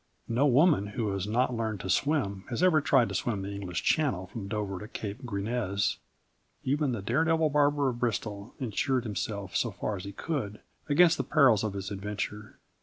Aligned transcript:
No 0.27 0.47
woman 0.47 0.87
who 0.87 1.11
has 1.11 1.27
not 1.27 1.53
learned 1.53 1.79
to 1.81 1.87
swim 1.91 2.43
has 2.49 2.63
ever 2.63 2.81
tried 2.81 3.07
to 3.09 3.13
swim 3.13 3.43
the 3.43 3.53
English 3.53 3.83
Channel 3.83 4.25
from 4.25 4.47
Dover 4.47 4.79
to 4.79 4.87
Cape 4.87 5.23
Grisnez. 5.25 5.97
Even 6.63 6.91
the 6.91 7.03
daredevil 7.03 7.51
barber 7.51 7.87
of 7.89 7.99
Bristol 7.99 8.55
insured 8.59 9.03
himself, 9.03 9.55
so 9.55 9.69
far 9.69 9.95
as 9.97 10.03
he 10.03 10.11
could, 10.11 10.61
against 10.89 11.17
the 11.19 11.23
perils 11.23 11.63
of 11.63 11.73
his 11.73 11.91
adventure. 11.91 12.57